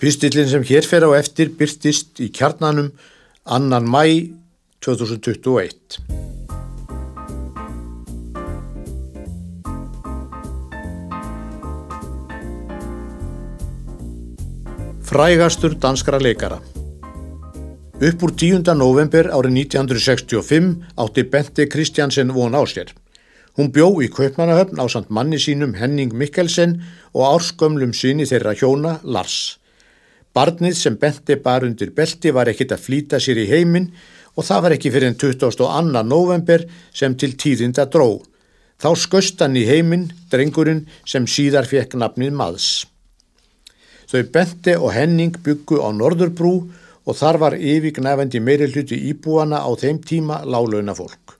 Pistillin 0.00 0.48
sem 0.48 0.62
hér 0.64 0.86
fer 0.88 1.04
á 1.04 1.12
eftir 1.12 1.50
byrtist 1.60 2.22
í 2.24 2.30
kjarnanum 2.32 2.86
annan 3.44 3.84
mæ 3.84 4.32
2021. 4.80 6.00
Frægastur 15.04 15.76
danskara 15.76 16.22
leikara 16.22 16.62
Upp 18.00 18.22
úr 18.24 18.32
10. 18.32 18.64
november 18.80 19.28
árið 19.28 19.52
1965 19.68 20.72
átti 20.96 21.28
Bente 21.28 21.68
Kristjansen 21.68 22.32
von 22.32 22.56
á 22.56 22.64
sér. 22.64 22.96
Hún 23.52 23.68
bjó 23.68 23.92
í 24.00 24.08
Kaupmannahöfn 24.08 24.80
á 24.80 24.88
samt 24.88 25.12
manni 25.12 25.36
sínum 25.36 25.76
Henning 25.76 26.16
Mikkelsen 26.16 26.78
og 27.12 27.34
árskömmlum 27.34 27.92
síni 27.92 28.24
þeirra 28.24 28.56
hjóna 28.56 29.02
Lars. 29.04 29.59
Barnið 30.36 30.76
sem 30.78 30.94
benti 30.94 31.34
bar 31.42 31.64
undir 31.66 31.90
belti 31.94 32.30
var 32.30 32.48
ekkit 32.50 32.76
að 32.76 32.84
flýta 32.84 33.18
sér 33.18 33.40
í 33.42 33.48
heiminn 33.50 33.88
og 34.38 34.46
það 34.46 34.62
var 34.62 34.74
ekki 34.76 34.92
fyrir 34.94 35.10
en 35.10 35.18
22. 35.18 36.02
november 36.06 36.64
sem 36.94 37.16
til 37.18 37.34
tíðinda 37.34 37.88
dró. 37.90 38.20
Þá 38.80 38.90
skust 38.96 39.42
hann 39.42 39.58
í 39.58 39.66
heiminn, 39.66 40.06
drengurinn 40.30 40.86
sem 41.04 41.26
síðar 41.26 41.66
fekk 41.68 41.98
nafnið 41.98 42.32
maðs. 42.38 42.68
Þau 44.10 44.22
benti 44.32 44.76
og 44.78 44.94
Henning 44.94 45.34
byggu 45.44 45.82
á 45.82 45.90
Norðurbrú 45.94 46.54
og 47.04 47.18
þar 47.18 47.38
var 47.42 47.58
yfirgnæfandi 47.58 48.40
meiri 48.42 48.70
hluti 48.70 48.96
íbúana 49.10 49.60
á 49.66 49.70
þeim 49.78 49.98
tíma 50.06 50.40
lálauna 50.46 50.94
fólk. 50.94 51.36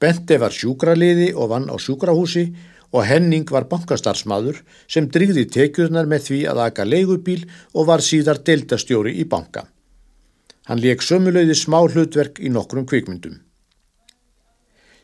Benti 0.00 0.36
var 0.36 0.52
sjúkraliði 0.52 1.32
og 1.32 1.50
vann 1.54 1.70
á 1.72 1.76
sjúkrahúsi 1.80 2.50
og 2.52 2.75
Henning 3.04 3.48
var 3.50 3.66
bankastarfsmaður 3.68 4.62
sem 4.88 5.08
drýði 5.12 5.46
tekjurnar 5.52 6.06
með 6.08 6.28
því 6.28 6.38
að 6.52 6.60
aka 6.66 6.86
leigubíl 6.86 7.42
og 7.74 7.88
var 7.90 8.04
síðar 8.04 8.40
deltastjóri 8.46 9.16
í 9.20 9.26
banka. 9.28 9.66
Hann 10.66 10.80
leik 10.82 11.02
sömulauði 11.02 11.54
smá 11.54 11.82
hlutverk 11.84 12.40
í 12.40 12.50
nokkrum 12.50 12.86
kvikmyndum. 12.88 13.42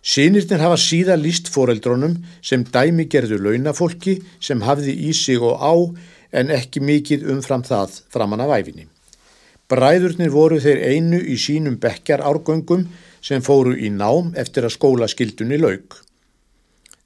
Sýnirnir 0.02 0.58
hafa 0.58 0.78
síðar 0.82 1.20
líst 1.22 1.46
foreldrónum 1.54 2.16
sem 2.42 2.64
dæmi 2.64 3.06
gerðu 3.06 3.38
launafólki 3.38 4.16
sem 4.42 4.64
hafði 4.66 4.96
í 5.08 5.12
sig 5.14 5.38
og 5.38 5.62
á 5.62 5.74
en 6.40 6.50
ekki 6.50 6.82
mikið 6.82 7.28
umfram 7.30 7.62
það 7.62 8.00
framann 8.10 8.42
af 8.42 8.50
æfinni. 8.56 8.88
Bræðurnir 9.70 10.32
voru 10.34 10.58
þeir 10.60 10.82
einu 10.90 11.20
í 11.22 11.36
sínum 11.38 11.78
bekkjar 11.80 12.24
árgöngum 12.26 12.88
sem 13.22 13.44
fóru 13.46 13.76
í 13.78 13.92
nám 13.94 14.34
eftir 14.36 14.66
að 14.66 14.74
skólaskildunni 14.74 15.60
laug. 15.62 16.02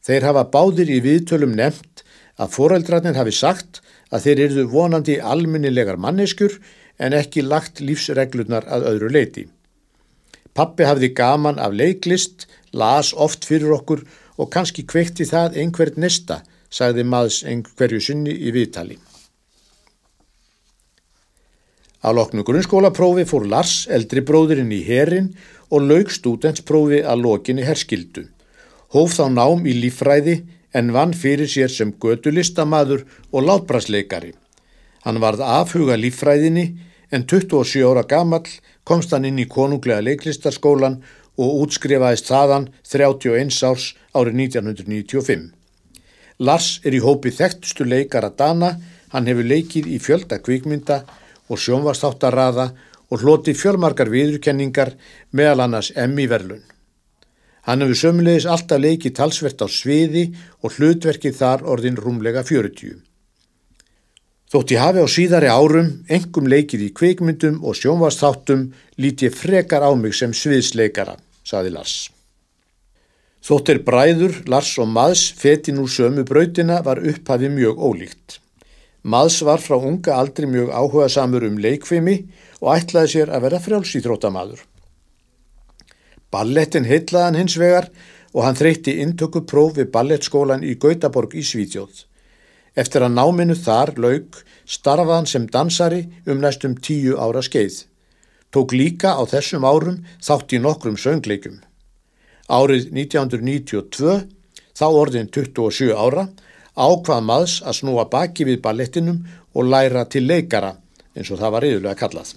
Þeir 0.07 0.29
hafa 0.29 0.45
báðir 0.55 0.91
í 0.93 1.01
viðtölum 1.03 1.57
nefnt 1.59 2.05
að 2.39 2.53
foreldrarnir 2.55 3.17
hafi 3.19 3.33
sagt 3.35 3.81
að 4.15 4.27
þeir 4.27 4.43
eruðu 4.45 4.67
vonandi 4.71 5.17
alminnilegar 5.19 5.99
manneskur 5.99 6.61
en 7.03 7.17
ekki 7.17 7.43
lagt 7.43 7.83
lífsreglurnar 7.83 8.69
að 8.71 8.87
öðru 8.93 9.11
leiti. 9.17 9.47
Pappi 10.55 10.87
hafði 10.87 11.11
gaman 11.17 11.59
af 11.61 11.75
leiklist, 11.77 12.47
las 12.73 13.11
oft 13.13 13.45
fyrir 13.45 13.75
okkur 13.77 14.05
og 14.39 14.53
kannski 14.53 14.87
kveikti 14.87 15.27
það 15.29 15.59
einhvert 15.61 15.99
nesta, 15.99 16.45
sagði 16.71 17.05
maðs 17.05 17.43
einhverju 17.45 18.01
synni 18.01 18.33
í 18.33 18.55
viðtali. 18.55 19.01
Á 22.07 22.09
loknu 22.15 22.47
grunnskólaprófi 22.47 23.27
fór 23.27 23.49
Lars, 23.51 23.89
eldri 23.91 24.23
bróðurinn 24.23 24.71
í 24.71 24.85
herin 24.87 25.33
og 25.75 25.83
laug 25.91 26.15
stúdentsprófi 26.15 27.03
að 27.03 27.27
lokinni 27.27 27.67
herskildu 27.67 28.29
hóf 28.97 29.19
þá 29.19 29.27
nám 29.37 29.69
í 29.69 29.77
lífræði 29.77 30.41
en 30.77 30.93
vann 30.97 31.15
fyrir 31.17 31.49
sér 31.49 31.73
sem 31.73 31.93
gödulistamadur 32.03 33.05
og 33.33 33.47
látbrasleikari. 33.49 34.33
Hann 35.05 35.21
varð 35.23 35.45
afhuga 35.45 35.97
lífræðinni 36.01 36.67
en 37.15 37.27
27 37.31 37.85
ára 37.87 38.03
gamall 38.09 38.49
komst 38.89 39.13
hann 39.15 39.29
inn 39.29 39.39
í 39.39 39.47
konunglega 39.51 40.03
leiklistarskólan 40.03 40.99
og 41.37 41.63
útskrifaðist 41.63 42.31
þaðan 42.31 42.69
31 42.83 43.63
árs 43.69 43.93
árið 44.17 44.41
1995. 44.49 45.47
Lars 46.39 46.69
er 46.85 46.97
í 46.97 47.01
hópi 47.01 47.33
þekktustu 47.33 47.87
leikara 47.89 48.29
Dana, 48.29 48.75
hann 49.13 49.29
hefur 49.31 49.47
leikið 49.49 49.89
í 49.89 50.01
fjölda 50.03 50.41
kvikmynda 50.45 51.03
og 51.49 51.61
sjónvastáttarraða 51.63 52.71
og 53.11 53.23
hloti 53.23 53.55
fjölmarkar 53.57 54.11
viðurkenningar 54.13 54.97
meðal 55.33 55.63
annars 55.69 55.93
Emmi 55.95 56.27
Verlun. 56.29 56.65
Hann 57.67 57.83
hefur 57.83 57.99
sömulegis 57.99 58.47
alltaf 58.47 58.79
leikið 58.79 59.15
talsvert 59.19 59.63
á 59.63 59.67
sviði 59.67 60.29
og 60.63 60.77
hlutverkið 60.77 61.39
þar 61.41 61.65
orðin 61.67 61.99
rúmlega 61.99 62.45
40. 62.47 63.01
Þótt 64.47 64.75
ég 64.77 64.79
hafi 64.79 65.03
á 65.03 65.09
síðari 65.11 65.49
árum 65.51 65.89
engum 66.07 66.47
leikið 66.47 66.85
í 66.87 66.93
kveikmyndum 66.95 67.57
og 67.67 67.75
sjónvastáttum 67.75 68.69
lít 69.03 69.25
ég 69.27 69.35
frekar 69.35 69.83
á 69.83 69.91
mig 69.99 70.15
sem 70.15 70.31
sviðsleikara, 70.31 71.17
saði 71.43 71.75
Lars. 71.75 71.97
Þótt 73.43 73.73
er 73.75 73.83
bræður, 73.83 74.39
Lars 74.47 74.71
og 74.79 74.87
Mads 74.91 75.27
fetin 75.35 75.83
úr 75.83 75.91
sömu 75.91 76.23
brautina 76.27 76.79
var 76.87 77.03
upphafið 77.03 77.51
mjög 77.59 77.83
ólíkt. 77.83 78.39
Mads 79.03 79.41
var 79.43 79.59
frá 79.63 79.75
unga 79.79 80.15
aldri 80.15 80.47
mjög 80.51 80.71
áhuga 80.71 81.11
samur 81.11 81.47
um 81.51 81.59
leikfimi 81.59 82.17
og 82.63 82.73
ætlaði 82.79 83.13
sér 83.17 83.35
að 83.35 83.49
vera 83.49 83.63
frjálsýþróttamaður. 83.67 84.63
Ballettin 86.35 86.87
heitlaðan 86.89 87.39
hins 87.41 87.57
vegar 87.61 87.91
og 88.35 88.45
hann 88.45 88.59
þreytti 88.59 88.99
intöku 89.03 89.45
próf 89.49 89.77
við 89.79 89.91
ballettskólan 89.95 90.65
í 90.67 90.75
Gautaborg 90.81 91.37
í 91.39 91.45
Svítjóð. 91.47 92.05
Eftir 92.77 93.07
að 93.07 93.15
náminu 93.17 93.57
þar 93.57 93.95
laug 93.97 94.41
starfað 94.69 95.15
hann 95.15 95.31
sem 95.31 95.47
dansari 95.49 96.03
um 96.29 96.43
næstum 96.43 96.77
tíu 96.77 97.17
ára 97.17 97.41
skeið. 97.43 97.87
Tók 98.53 98.75
líka 98.77 99.17
á 99.17 99.23
þessum 99.25 99.65
árum 99.65 100.03
þátt 100.21 100.53
í 100.53 100.61
nokkrum 100.61 100.99
söngleikum. 101.01 101.63
Árið 102.47 102.93
1992, 102.93 104.27
þá 104.77 104.87
orðin 104.87 105.31
27 105.33 105.97
ára, 105.97 106.29
ákvað 106.77 107.25
maðs 107.27 107.61
að 107.65 107.81
snúa 107.81 108.07
baki 108.13 108.47
við 108.47 108.63
ballettinum 108.63 109.23
og 109.57 109.71
læra 109.73 110.05
til 110.05 110.27
leikara 110.29 110.77
eins 111.17 111.33
og 111.33 111.41
það 111.41 111.57
var 111.57 111.67
yfirlega 111.71 112.01
kallað. 112.05 112.35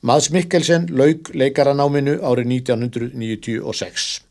Mads 0.00 0.30
Mikkelsen 0.32 0.86
laug 0.96 1.28
leikaranáminu 1.36 2.14
árið 2.24 2.46
1996. 2.54 4.22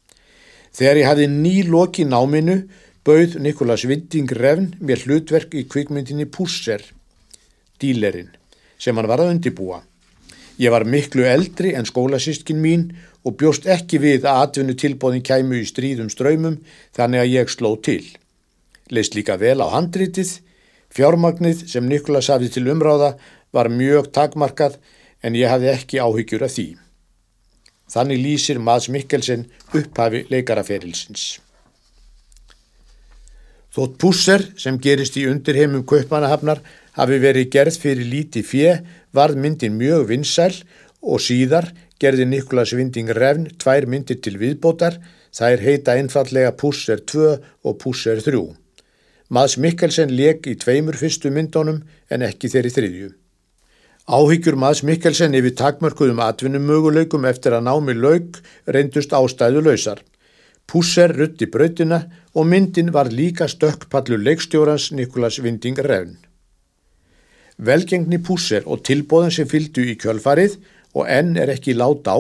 Þegar 0.74 0.98
ég 0.98 1.06
hafði 1.06 1.28
ný 1.30 1.52
loki 1.70 2.08
náminu 2.10 2.56
bauð 3.06 3.36
Nikolas 3.38 3.86
Winding 3.86 4.34
Revn 4.34 4.72
mér 4.82 5.06
hlutverk 5.06 5.54
í 5.54 5.68
kvikmyndinni 5.70 6.26
Pusser, 6.34 6.82
dílerinn, 7.78 8.34
sem 8.82 8.98
hann 8.98 9.12
var 9.14 9.22
að 9.22 9.36
undibúa. 9.36 9.84
Ég 10.58 10.74
var 10.74 10.90
miklu 10.90 11.30
eldri 11.30 11.76
en 11.78 11.86
skólasískin 11.86 12.58
mín 12.66 12.90
og 13.22 13.38
bjóst 13.38 13.70
ekki 13.70 14.02
við 14.02 14.26
að 14.26 14.42
atvinnu 14.48 14.74
tilbóðin 14.74 15.22
kæmu 15.22 15.62
í 15.62 15.70
stríðum 15.70 16.10
ströymum 16.10 16.64
þannig 16.98 17.28
að 17.28 17.34
ég 17.36 17.54
sló 17.54 17.76
til. 17.78 18.02
Leist 18.90 19.14
líka 19.14 19.38
vel 19.38 19.62
á 19.62 19.70
handritið, 19.70 20.40
fjármagnið 20.90 21.68
sem 21.70 21.86
Nikolas 21.86 22.34
hafði 22.34 22.56
til 22.58 22.72
umráða 22.74 23.20
var 23.54 23.70
mjög 23.70 24.10
takmarkað 24.18 24.82
en 25.24 25.36
ég 25.36 25.52
hafði 25.52 25.74
ekki 25.74 26.00
áhyggjur 26.04 26.46
af 26.48 26.56
því. 26.56 26.68
Þannig 27.90 28.24
lýsir 28.24 28.60
Mads 28.62 28.90
Mikkelsen 28.94 29.48
upphafi 29.74 30.26
leikaraferilsins. 30.30 31.40
Þótt 33.74 33.98
Pusser 34.02 34.46
sem 34.58 34.80
gerist 34.82 35.18
í 35.18 35.28
undirheimum 35.30 35.86
Kaupmannahafnar 35.90 36.62
hafi 36.98 37.20
verið 37.22 37.52
gerð 37.54 37.78
fyrir 37.82 38.08
líti 38.10 38.42
fjö 38.46 38.80
varð 39.14 39.38
myndin 39.42 39.78
mjög 39.78 40.08
vinsæl 40.10 40.56
og 41.02 41.22
síðar 41.24 41.70
gerði 42.02 42.26
Nikolas 42.30 42.74
Vinding 42.76 43.12
Revn 43.16 43.50
tvær 43.60 43.86
myndir 43.92 44.20
til 44.24 44.38
viðbótar, 44.42 44.98
það 45.36 45.54
er 45.56 45.64
heita 45.66 45.96
einfallega 46.00 46.56
Pusser 46.58 47.04
2 47.06 47.30
og 47.68 47.80
Pusser 47.82 48.22
3. 48.26 48.42
Mads 49.30 49.58
Mikkelsen 49.62 50.14
leik 50.16 50.48
í 50.50 50.56
tveimur 50.58 50.98
fyrstu 50.98 51.30
myndunum 51.34 51.84
en 52.10 52.26
ekki 52.26 52.50
þeirri 52.50 52.74
þriðju. 52.74 53.10
Áhyggjur 54.10 54.56
maðs 54.58 54.80
Mikkelsen 54.82 55.36
yfir 55.38 55.54
takmörkuðum 55.54 56.18
atvinnumöguleikum 56.26 57.28
eftir 57.30 57.54
að 57.54 57.68
námi 57.68 57.94
laug 57.94 58.40
reyndust 58.66 59.12
ástæðu 59.14 59.62
lausar. 59.68 60.00
Pusser 60.66 61.14
rutti 61.14 61.46
brautina 61.46 62.00
og 62.34 62.48
myndin 62.50 62.90
var 62.96 63.12
líka 63.14 63.46
stökkpallur 63.46 64.18
leikstjórans 64.26 64.88
Nikolas 64.98 65.38
Vinding 65.46 65.78
Revn. 65.86 66.18
Velgengni 67.62 68.18
Pusser 68.18 68.66
og 68.66 68.82
tilbóðan 68.90 69.36
sem 69.36 69.52
fylgdu 69.52 69.86
í 69.86 69.94
kjölfarið 70.02 70.58
og 70.98 71.06
enn 71.06 71.38
er 71.38 71.54
ekki 71.54 71.78
lát 71.78 72.10
á 72.10 72.18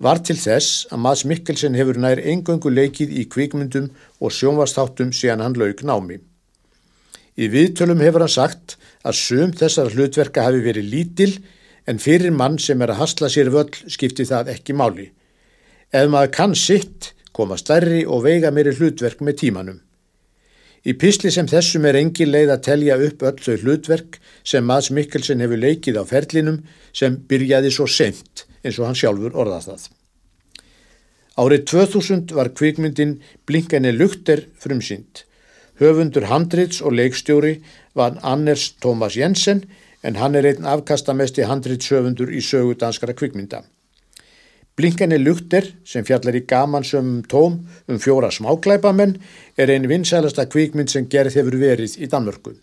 var 0.00 0.24
til 0.24 0.40
þess 0.40 0.86
að 0.88 1.04
maðs 1.04 1.26
Mikkelsen 1.28 1.76
hefur 1.76 2.00
nær 2.00 2.24
engöngu 2.32 2.72
leikið 2.72 3.12
í 3.12 3.28
kvikmyndum 3.28 3.92
og 4.24 4.32
sjónvastáttum 4.32 5.12
síðan 5.12 5.44
hann 5.44 5.60
laug 5.60 5.84
námi. 5.84 6.16
Í 7.36 7.52
viðtölum 7.52 8.00
hefur 8.00 8.24
hann 8.24 8.38
sagt 8.40 8.79
að 9.06 9.16
sum 9.16 9.52
þessar 9.56 9.92
hlutverka 9.94 10.44
hafi 10.46 10.62
verið 10.64 10.90
lítil 10.92 11.30
en 11.88 12.00
fyrir 12.02 12.34
mann 12.36 12.58
sem 12.60 12.80
er 12.82 12.92
að 12.92 13.00
hasla 13.02 13.30
sér 13.32 13.50
völl 13.54 13.72
skipti 13.88 14.26
það 14.28 14.52
ekki 14.54 14.76
máli. 14.76 15.10
Ef 15.92 16.10
maður 16.10 16.34
kann 16.36 16.54
sitt 16.54 17.12
koma 17.32 17.56
stærri 17.58 18.02
og 18.06 18.24
veiga 18.26 18.52
meiri 18.54 18.74
hlutverk 18.76 19.22
með 19.24 19.40
tímanum. 19.44 19.78
Í 20.80 20.94
pisli 20.96 21.28
sem 21.32 21.48
þessum 21.48 21.84
er 21.88 21.98
engin 21.98 22.30
leið 22.32 22.54
að 22.54 22.62
telja 22.64 22.96
upp 23.06 23.24
öll 23.28 23.40
þau 23.44 23.56
hlutverk 23.62 24.20
sem 24.44 24.64
Mads 24.64 24.88
Mikkelsen 24.96 25.42
hefur 25.44 25.60
leikið 25.60 26.00
á 26.00 26.04
ferlinum 26.08 26.62
sem 26.96 27.18
byrjaði 27.28 27.72
svo 27.74 27.88
sent 27.90 28.46
eins 28.64 28.78
og 28.78 28.88
hann 28.88 28.96
sjálfur 28.96 29.36
orðað 29.36 29.66
það. 29.70 29.82
Árið 31.40 31.66
2000 31.72 32.32
var 32.36 32.52
kvikmyndin 32.56 33.18
Blinkeni 33.48 33.92
Lukter 33.96 34.42
frumsynd. 34.60 35.24
Höfundur 35.80 36.26
handrits 36.28 36.82
og 36.84 36.92
leikstjóri 36.92 37.54
var 37.96 38.18
Anders 38.22 38.74
Thomas 38.82 39.16
Jensen 39.16 39.64
en 40.04 40.16
hann 40.20 40.36
er 40.36 40.48
einn 40.48 40.68
afkastamesti 40.68 41.46
handritshöfundur 41.48 42.32
í 42.32 42.42
sögu 42.44 42.74
danskara 42.76 43.14
kvikmynda. 43.16 43.62
Blinkenni 44.76 45.18
Lukter 45.20 45.66
sem 45.84 46.04
fjallar 46.08 46.36
í 46.36 46.44
gamansömmum 46.48 47.24
tóm 47.28 47.58
um 47.88 47.98
fjóra 48.00 48.30
smáklæpamenn 48.32 49.16
er 49.56 49.72
einn 49.72 49.88
vinsælasta 49.88 50.46
kvikmynd 50.52 50.92
sem 50.92 51.08
gerð 51.08 51.36
hefur 51.40 51.56
verið 51.60 51.98
í 52.00 52.08
Danmörku. 52.12 52.54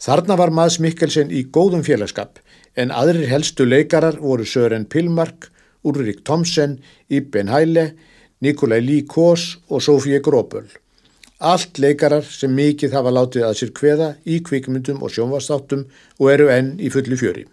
Þarna 0.00 0.36
var 0.36 0.52
Mads 0.52 0.78
Mikkelsen 0.80 1.32
í 1.32 1.46
góðum 1.52 1.84
félagskap 1.84 2.40
en 2.76 2.92
aðrir 2.92 3.28
helstu 3.32 3.64
leikarar 3.64 4.20
voru 4.20 4.44
Sören 4.44 4.84
Pilmark, 4.84 5.48
Ulrik 5.84 6.24
Thomsen, 6.24 6.82
Iben 7.08 7.48
Heile, 7.48 7.94
Nikolai 8.40 8.82
Líkós 8.84 9.56
og 9.68 9.80
Sofie 9.82 10.20
Gróböl. 10.20 10.68
Allt 11.36 11.76
leikarar 11.76 12.24
sem 12.24 12.48
mikið 12.56 12.94
hafa 12.96 13.10
látið 13.12 13.42
að 13.44 13.58
sér 13.58 13.72
kveða 13.76 14.08
í 14.24 14.38
kvikmyndum 14.40 15.02
og 15.04 15.12
sjónvastáttum 15.12 15.82
og 16.16 16.30
eru 16.32 16.48
enn 16.48 16.78
í 16.80 16.88
fulli 16.88 17.18
fjöri. 17.20 17.44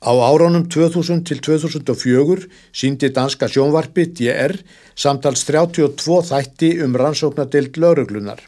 Á 0.00 0.12
áránum 0.16 0.64
2000 0.72 1.20
til 1.28 1.42
2004 1.44 2.48
síndi 2.72 3.10
danska 3.12 3.48
sjónvarpi 3.52 4.06
DR 4.16 4.56
samtals 4.96 5.44
32 5.44 6.22
þætti 6.30 6.70
um 6.84 6.96
rannsóknadild 6.96 7.76
lauruglunar. 7.76 8.40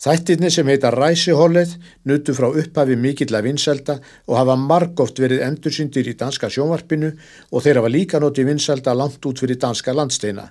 Þættirni 0.00 0.48
sem 0.52 0.68
heita 0.68 0.92
Ræsihollið 0.92 1.74
nutu 2.08 2.36
frá 2.36 2.48
upphafi 2.52 2.96
mikill 2.96 3.36
að 3.36 3.48
vinselda 3.48 3.98
og 4.28 4.36
hafa 4.36 4.56
margóft 4.60 5.20
verið 5.20 5.44
endursyndir 5.44 6.08
í 6.08 6.16
danska 6.20 6.48
sjónvarpinu 6.52 7.14
og 7.52 7.64
þeirra 7.64 7.84
var 7.84 7.96
líka 7.96 8.20
noti 8.20 8.44
vinselda 8.44 8.92
langt 8.96 9.24
út 9.24 9.40
fyrir 9.40 9.60
danska 9.60 9.92
landsteina. 9.92 10.50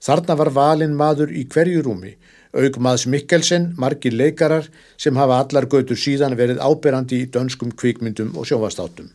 Þarna 0.00 0.36
var 0.36 0.50
valin 0.52 0.96
maður 0.96 1.32
í 1.32 1.44
hverju 1.44 1.84
rúmi, 1.84 2.16
auk 2.56 2.80
maðs 2.82 3.06
Mikkelsen, 3.10 3.74
margir 3.76 4.16
leikarar 4.16 4.66
sem 4.96 5.16
hafa 5.16 5.42
allar 5.42 5.68
götur 5.70 5.98
síðan 6.00 6.36
verið 6.38 6.62
áberandi 6.64 7.22
í 7.22 7.30
dönskum 7.32 7.72
kvikmyndum 7.76 8.34
og 8.36 8.48
sjónvastáttum. 8.48 9.12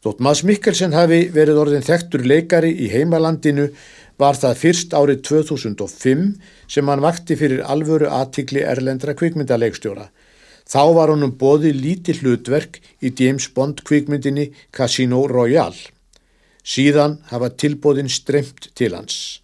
Þótt 0.00 0.22
Mads 0.24 0.40
Mikkelsen 0.48 0.94
hafi 0.96 1.26
verið 1.28 1.58
orðin 1.60 1.84
þektur 1.84 2.22
leikari 2.24 2.70
í 2.72 2.86
heimalandinu 2.88 3.66
var 4.20 4.38
það 4.40 4.56
fyrst 4.62 4.94
árið 4.96 5.20
2005 5.28 6.22
sem 6.72 6.88
hann 6.88 7.02
vakti 7.04 7.36
fyrir 7.36 7.60
alvöru 7.68 8.08
aðtikli 8.08 8.62
erlendra 8.64 9.12
kvikmyndaleikstjóra. 9.20 10.06
Þá 10.64 10.82
var 10.96 11.12
honum 11.12 11.34
bóði 11.36 11.74
lítið 11.76 12.22
hlutverk 12.24 12.78
í 13.04 13.12
James 13.12 13.50
Bond 13.52 13.82
kvikmyndinni 13.84 14.48
Casino 14.72 15.26
Royale. 15.28 15.90
Síðan 16.64 17.18
hafa 17.28 17.50
tilbóðin 17.60 18.08
stremt 18.08 18.70
til 18.78 18.94
hans. 18.96 19.42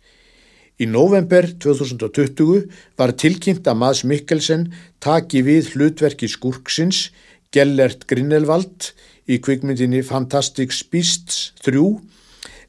Í 0.77 0.85
november 0.85 1.47
2020 1.57 2.67
var 3.01 3.15
tilkynnt 3.17 3.65
að 3.65 3.79
Mads 3.81 4.03
Mikkelsen 4.05 4.67
taki 5.01 5.41
við 5.47 5.71
hlutverki 5.73 6.29
skurksins 6.29 7.07
Gellert 7.55 8.05
Grindelwald 8.11 8.91
í 9.25 9.39
kvikmyndinni 9.41 10.03
Fantastic 10.05 10.77
Beasts 10.93 11.55
3 11.65 11.81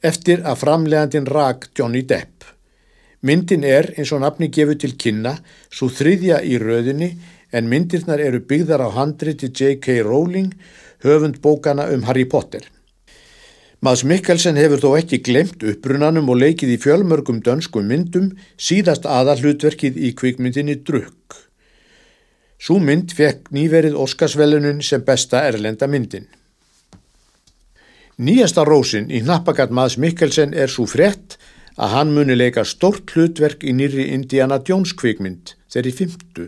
eftir 0.07 0.45
að 0.47 0.61
framlegandin 0.61 1.27
rak 1.27 1.67
Johnny 1.75 2.05
Depp. 2.07 2.45
Myndin 3.27 3.65
er, 3.67 3.89
eins 3.97 4.13
og 4.15 4.21
nafni 4.23 4.47
gefur 4.55 4.77
til 4.79 4.93
kynna, 4.95 5.35
svo 5.67 5.89
þriðja 5.91 6.39
í 6.47 6.55
röðinni 6.61 7.11
en 7.51 7.67
myndirnar 7.67 8.23
eru 8.23 8.39
byggðar 8.39 8.85
á 8.87 8.89
handriti 8.95 9.51
J.K. 9.51 9.99
Rowling, 10.07 10.53
höfund 11.03 11.41
bókana 11.43 11.89
um 11.91 12.07
Harry 12.07 12.27
Potter. 12.29 12.63
Mads 13.85 14.01
Mikkelsen 14.09 14.57
hefur 14.57 14.81
þó 14.81 14.89
ekki 14.97 15.19
glemt 15.21 15.61
upprunanum 15.61 16.31
og 16.33 16.39
leikið 16.41 16.71
í 16.73 16.77
fjölmörgum 16.81 17.43
dönskum 17.45 17.85
myndum 17.85 18.31
síðast 18.57 19.03
aða 19.05 19.35
hlutverkið 19.37 19.99
í 20.01 20.15
kvikmyndinni 20.17 20.79
Drukk. 20.87 21.35
Sú 22.57 22.79
mynd 22.81 23.13
fekk 23.13 23.51
nýverið 23.53 23.99
Óskarsvelunum 24.01 24.81
sem 24.81 25.03
besta 25.05 25.43
erlenda 25.45 25.85
myndin. 25.85 26.25
Nýjasta 28.17 28.63
rósin 28.65 29.11
í 29.13 29.21
hnappagat 29.21 29.69
maðs 29.69 29.99
Mikkelsen 30.01 30.57
er 30.57 30.73
svo 30.73 30.87
frett 30.89 31.37
að 31.77 31.93
hann 31.93 32.15
muni 32.17 32.33
leika 32.33 32.65
stort 32.65 33.13
hlutverk 33.13 33.61
í 33.61 33.75
nýri 33.77 34.07
Indiana 34.15 34.57
Jones 34.57 34.95
kvikmynd 34.97 35.53
þeirri 35.69 35.93
fymtu. 36.01 36.47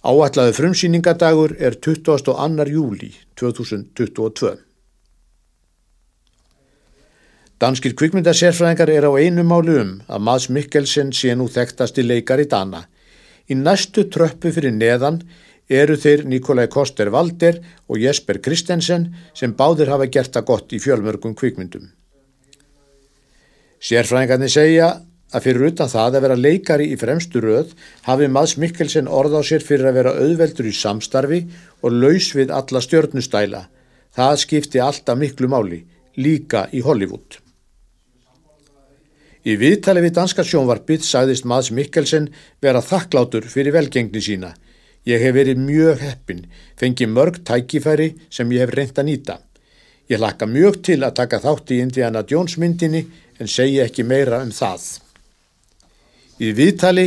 Áallaðu 0.00 0.56
frumsýningadagur 0.56 1.52
er 1.60 1.76
22. 1.76 2.32
júli 2.72 3.12
2022. 3.36 4.69
Danskir 7.60 7.92
kvikmyndasérfræðingar 7.92 8.88
er 8.88 9.04
á 9.04 9.12
einu 9.20 9.42
málu 9.44 9.74
um 9.82 9.88
að 10.08 10.22
Mads 10.24 10.46
Mikkelsen 10.48 11.10
sé 11.12 11.34
nú 11.36 11.44
þekktasti 11.52 12.00
leikar 12.06 12.40
í 12.40 12.46
Dana. 12.48 12.86
Í 13.52 13.54
næstu 13.58 14.06
tröppu 14.08 14.48
fyrir 14.56 14.72
neðan 14.72 15.18
eru 15.68 15.98
þeir 16.00 16.22
Nikolai 16.24 16.70
Koster-Valder 16.72 17.58
og 17.84 18.00
Jesper 18.00 18.38
Kristensen 18.40 19.10
sem 19.36 19.52
báðir 19.58 19.92
hafa 19.92 20.06
gert 20.08 20.32
það 20.32 20.46
gott 20.48 20.72
í 20.72 20.80
fjölmörgum 20.80 21.34
kvikmyndum. 21.36 21.90
Sérfræðingarnir 23.76 24.54
segja 24.56 24.88
að 25.28 25.44
fyrir 25.50 25.68
utan 25.68 25.92
það 25.92 26.16
að 26.16 26.26
vera 26.26 26.40
leikari 26.40 26.88
í 26.94 26.96
fremstu 26.96 27.44
röð 27.44 27.76
hafi 28.08 28.30
Mads 28.32 28.56
Mikkelsen 28.56 29.12
orð 29.20 29.36
á 29.36 29.42
sér 29.44 29.60
fyrir 29.68 29.90
að 29.92 30.00
vera 30.00 30.16
auðveldur 30.16 30.72
í 30.72 30.74
samstarfi 30.80 31.44
og 31.84 31.92
laus 31.92 32.32
við 32.32 32.56
alla 32.56 32.80
stjörnustæla. 32.88 33.62
Það 34.16 34.42
skipti 34.46 34.80
alltaf 34.80 35.20
miklu 35.20 35.52
máli, 35.52 35.84
líka 36.16 36.64
í 36.72 36.80
Hollywood. 36.80 37.42
Í 39.44 39.56
viðtali 39.56 40.02
við 40.04 40.16
danska 40.18 40.44
sjónvarpið 40.44 41.04
sagðist 41.06 41.46
Mads 41.48 41.70
Mikkelsen 41.72 42.28
vera 42.60 42.82
þakklátur 42.84 43.46
fyrir 43.48 43.72
velgengni 43.76 44.20
sína 44.20 44.54
Ég 45.08 45.22
hef 45.22 45.32
verið 45.32 45.60
mjög 45.64 46.02
heppin, 46.04 46.42
fengið 46.76 47.08
mörg 47.08 47.38
tækifæri 47.48 48.10
sem 48.28 48.50
ég 48.52 48.66
hef 48.66 48.74
reynd 48.74 48.98
að 49.00 49.08
nýta. 49.08 49.38
Ég 50.10 50.20
lakka 50.20 50.46
mjög 50.46 50.82
til 50.84 51.00
að 51.06 51.16
taka 51.22 51.40
þátt 51.40 51.72
í 51.72 51.80
Indiana 51.80 52.24
Jones 52.28 52.58
myndinni 52.60 53.06
en 53.40 53.48
segja 53.48 53.86
ekki 53.88 54.04
meira 54.04 54.42
um 54.44 54.52
það. 54.52 55.00
Í 56.40 56.52
viðtali 56.56 57.06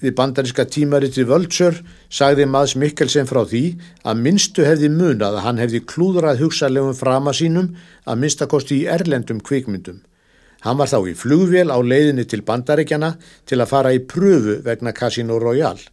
við 0.00 0.14
bandaríska 0.16 0.64
tímariti 0.72 1.26
Völdsör 1.28 1.82
sagði 2.08 2.46
Mads 2.48 2.76
Mikkelsen 2.80 3.28
frá 3.28 3.42
því 3.44 3.64
að 4.08 4.24
minnstu 4.24 4.64
hefði 4.64 4.88
munað 4.94 5.40
að 5.40 5.44
hann 5.44 5.60
hefði 5.60 5.84
klúðrað 5.92 6.44
hugsalegum 6.44 6.96
frama 6.96 7.34
sínum 7.36 7.74
að 8.08 8.22
minnstakosti 8.24 8.84
í 8.84 8.88
erlendum 8.88 9.42
kvikmyndum. 9.44 10.00
Hann 10.66 10.78
var 10.78 10.90
þá 10.90 10.98
í 11.06 11.14
flugvél 11.14 11.70
á 11.70 11.78
leiðinni 11.78 12.24
til 12.26 12.42
bandaríkjana 12.46 13.12
til 13.46 13.60
að 13.60 13.70
fara 13.70 13.92
í 13.94 14.00
pröfu 14.02 14.58
vegna 14.64 14.92
Casino 14.92 15.38
Royale. 15.38 15.84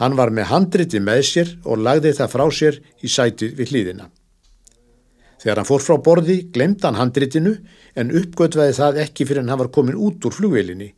Hann 0.00 0.16
var 0.16 0.32
með 0.32 0.48
handriti 0.48 1.00
með 1.04 1.20
sér 1.28 1.52
og 1.68 1.82
lagði 1.84 2.14
það 2.16 2.32
frá 2.32 2.46
sér 2.56 2.80
í 3.04 3.10
sætið 3.12 3.58
við 3.58 3.72
hlýðina. 3.74 4.06
Þegar 5.40 5.60
hann 5.60 5.68
fór 5.68 5.84
frá 5.84 5.96
borði 6.04 6.36
glemta 6.52 6.88
hann 6.88 7.00
handritinu 7.00 7.54
en 7.96 8.12
uppgötvaði 8.16 8.76
það 8.76 9.00
ekki 9.04 9.26
fyrir 9.28 9.44
hann 9.44 9.60
var 9.60 9.72
komin 9.72 10.00
út 10.00 10.24
úr 10.24 10.36
flugvelinni. 10.36 10.94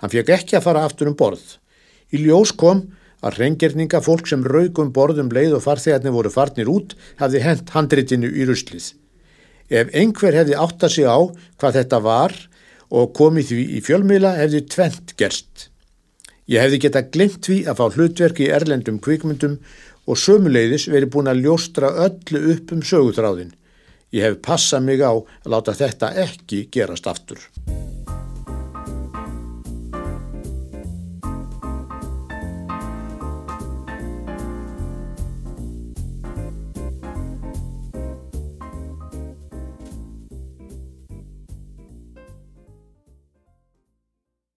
Hann 0.00 0.12
fekk 0.12 0.32
ekki 0.38 0.56
að 0.56 0.64
fara 0.64 0.86
aftur 0.88 1.10
um 1.10 1.16
borð. 1.16 1.58
Í 2.12 2.24
ljós 2.24 2.54
kom 2.56 2.86
að 3.24 3.40
reyngerninga 3.42 4.00
fólk 4.04 4.28
sem 4.30 4.44
raugum 4.46 4.92
borðum 4.94 5.32
leið 5.34 5.58
og 5.58 5.64
farþegarnir 5.64 6.14
voru 6.14 6.32
farnir 6.32 6.70
út 6.72 6.94
hafði 7.20 7.44
hent 7.44 7.72
handritinu 7.74 8.30
í 8.30 8.48
ruslið. 8.48 8.92
Ef 9.68 9.90
einhver 9.92 10.36
hefði 10.36 10.56
átt 10.56 10.84
að 10.86 10.94
sig 10.94 11.08
á 11.08 11.18
hvað 11.60 11.80
þetta 11.80 12.00
var 12.04 12.36
og 12.88 13.10
komið 13.16 13.50
því 13.50 13.64
í 13.76 13.82
fjölmiðla 13.84 14.32
hefði 14.38 14.62
tvent 14.72 15.12
gerst. 15.20 15.68
Ég 16.48 16.64
hefði 16.64 16.80
geta 16.86 17.04
glimt 17.04 17.42
því 17.44 17.58
að 17.68 17.80
fá 17.80 17.84
hlutverk 17.92 18.40
í 18.40 18.48
erlendum 18.56 19.00
kvikmyndum 19.04 19.58
og 20.08 20.16
sömuleiðis 20.16 20.88
verið 20.88 21.12
búin 21.12 21.28
að 21.28 21.44
ljóstra 21.44 21.92
öllu 22.06 22.44
upp 22.54 22.72
um 22.72 22.80
sögutráðin. 22.80 23.52
Ég 24.16 24.24
hef 24.24 24.40
passað 24.40 24.88
mig 24.88 25.04
á 25.04 25.12
að 25.12 25.52
láta 25.52 25.76
þetta 25.76 26.14
ekki 26.24 26.64
gerast 26.72 27.10
aftur. 27.12 27.44